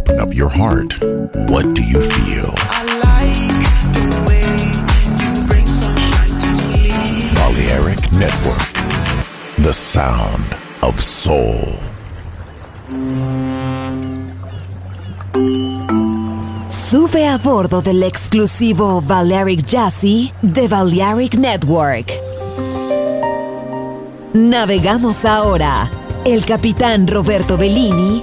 [0.00, 0.94] Open up your heart.
[1.50, 2.54] What do you feel?
[2.56, 3.62] I like
[3.92, 4.48] the way
[5.20, 6.88] you bring sunshine to me.
[7.34, 8.64] Balearic Network.
[9.58, 11.76] The sound of soul.
[16.70, 22.10] Sube a bordo del exclusivo Balearic Jazzy de Balearic Network.
[24.32, 25.90] Navegamos ahora.
[26.24, 28.22] El capitán Roberto Bellini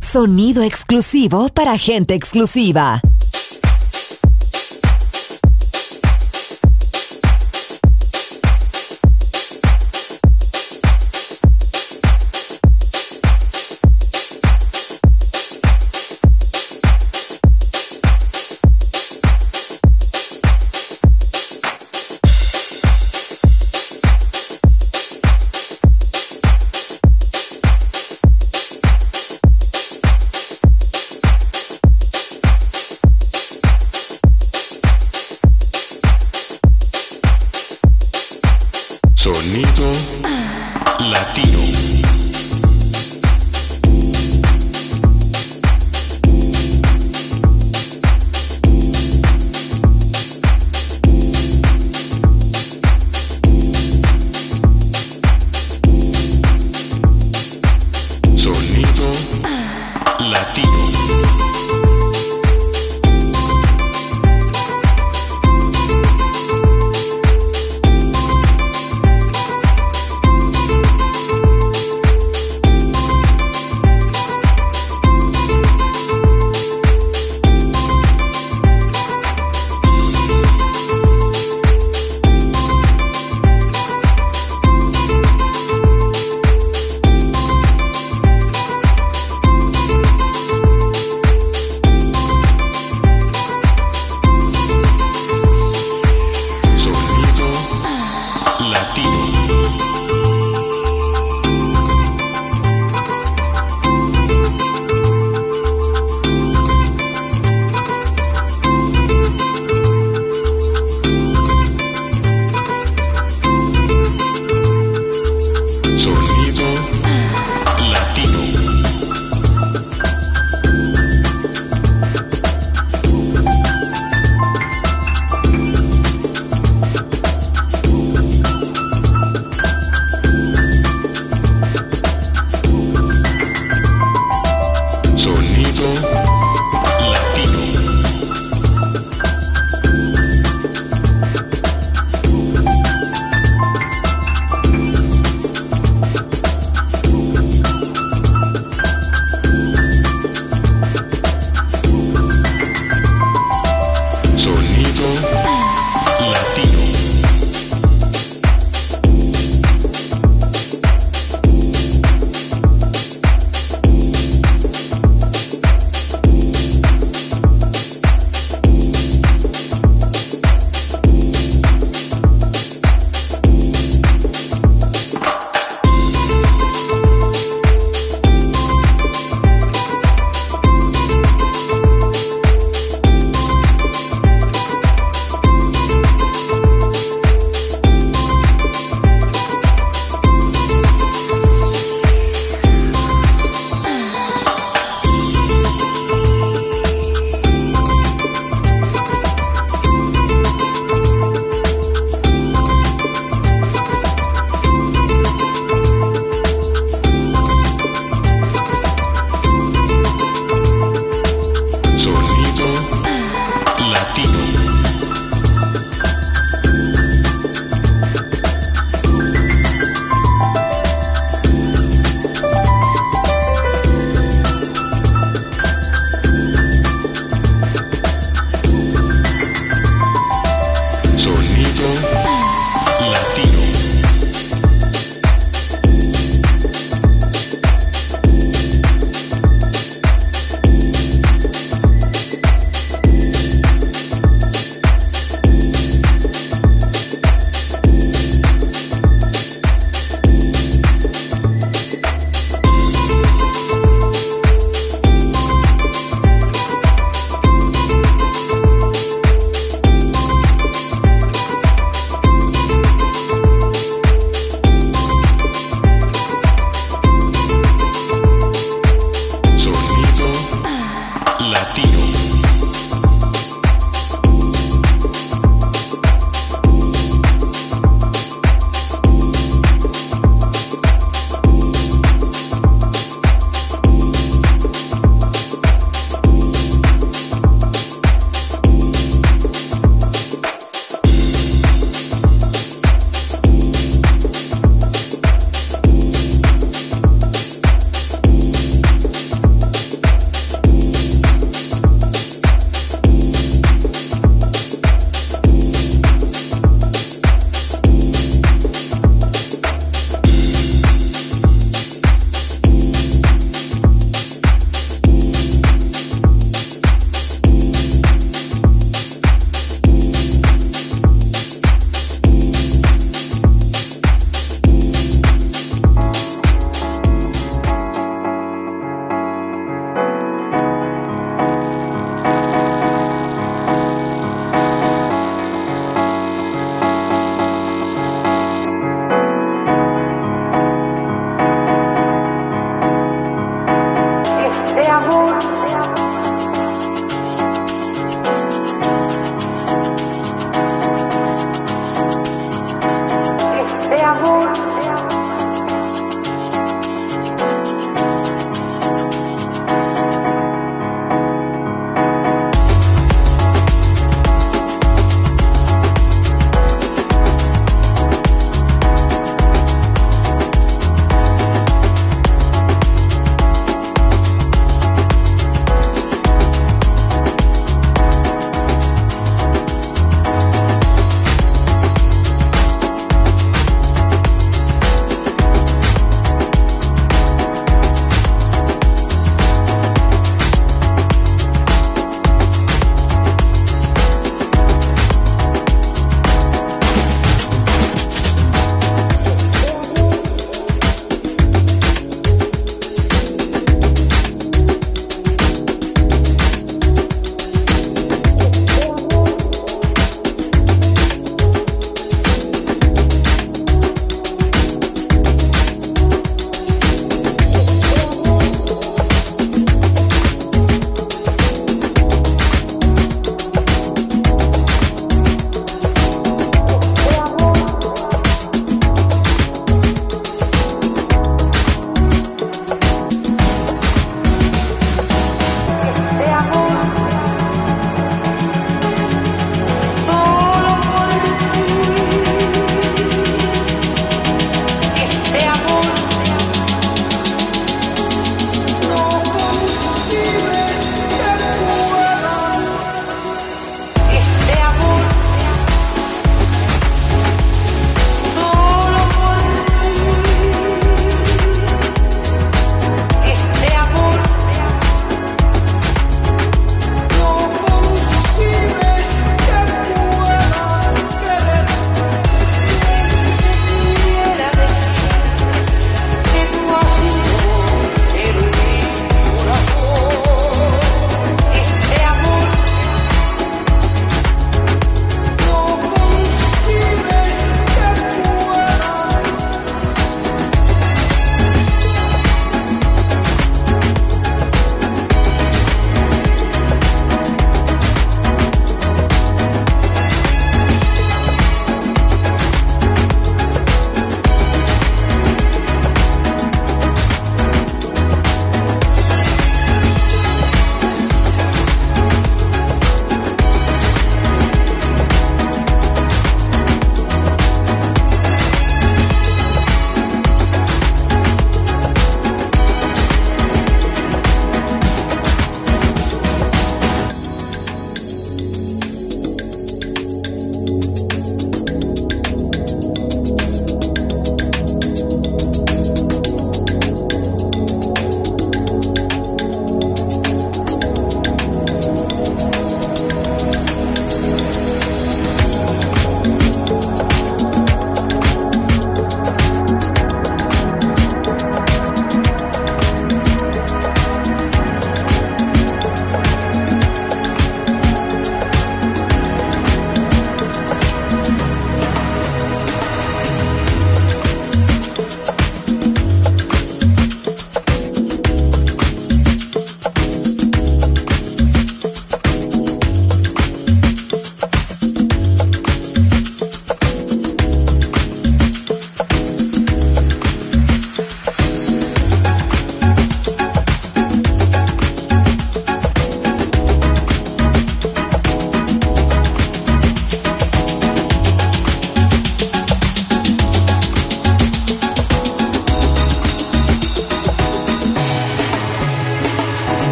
[0.00, 3.00] Sonido exclusivo para gente exclusiva.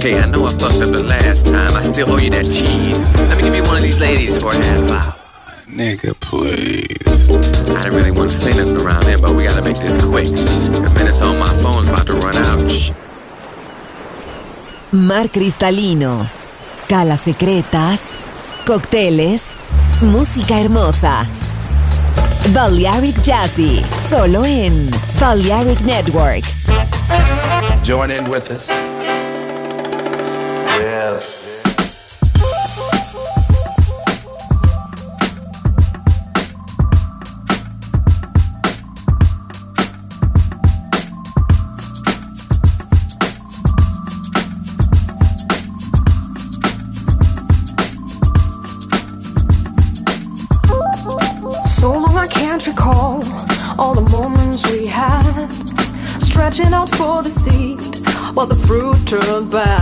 [0.00, 1.76] Okay, I know I fucked up the last time.
[1.76, 3.04] I still owe you that cheese.
[3.28, 5.14] Let me give you one of these ladies for a half hour.
[5.68, 6.96] Nigga, please.
[7.76, 10.24] I didn't really want to say nothing around there, but we gotta make this quick.
[10.24, 12.70] The minutes on my phone's about to run out.
[12.72, 12.92] Shh.
[14.92, 16.26] Mar cristalino,
[16.88, 18.00] calas secretas,
[18.64, 19.52] cócteles,
[20.00, 21.26] música hermosa.
[22.54, 24.88] Balearic Jazzy, solo en
[25.20, 26.44] Balearic Network.
[27.84, 28.70] Join in with us.
[31.00, 31.24] Yes.
[51.66, 53.24] So long I can't recall
[53.78, 55.48] all the moments we had.
[56.20, 57.80] Stretching out for the seed
[58.34, 59.79] while the fruit turned bad.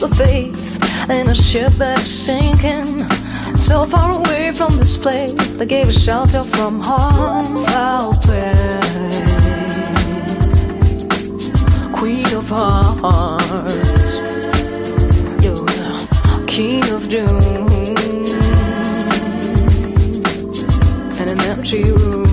[0.00, 3.08] The faith in a ship that's sinking.
[3.56, 7.64] So far away from this place that gave us shelter from harm.
[7.64, 8.54] Foul play.
[11.92, 14.14] Queen of hearts.
[15.44, 17.68] You're king of doom.
[21.20, 22.27] in an empty room.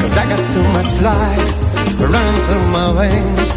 [0.00, 1.50] Cause I got too much life
[2.00, 3.48] running through my veins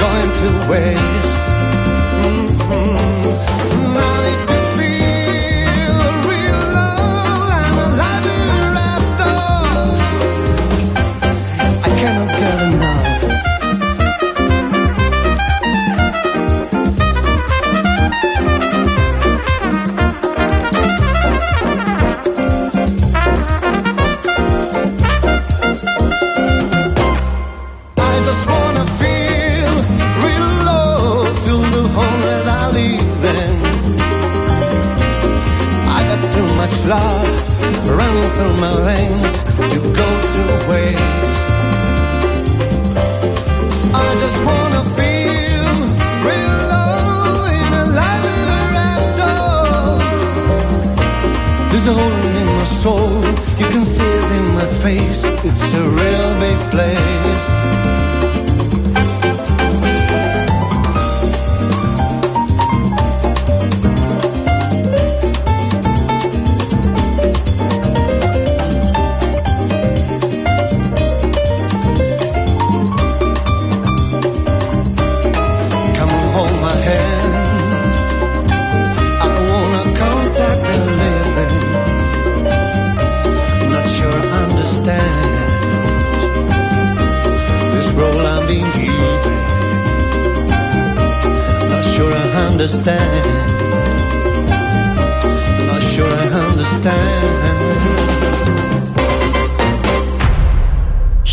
[0.00, 1.57] Going to waste.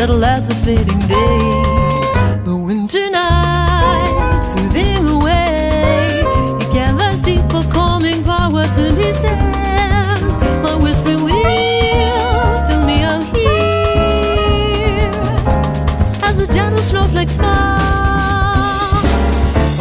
[0.00, 2.42] Subtle as the fading day.
[2.42, 6.24] The winter night, soothing away,
[6.62, 10.38] it gathers deeper, calming powers and descends.
[10.64, 15.10] My whispering wheels tell me I'm here
[16.26, 19.04] as the gentle snowflakes fall,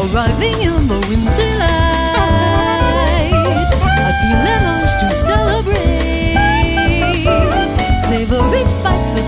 [0.03, 0.78] arriving in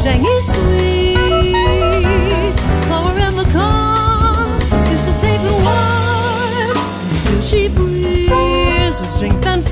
[0.01, 1.15] so sweet.
[2.87, 3.45] Flower in the
[4.91, 6.75] is safe and warm.
[7.07, 9.63] Still she breathes her strength and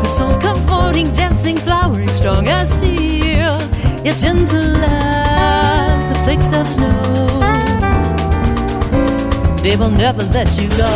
[0.00, 3.56] her soul comforting, dancing, flowering, strong as steel,
[4.04, 7.38] yet gentle as the flakes of snow.
[9.62, 10.90] They will never let you go.